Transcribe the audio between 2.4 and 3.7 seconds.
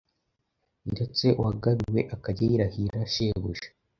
yirahira shebuja.